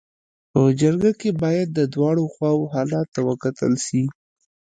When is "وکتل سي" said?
3.29-4.01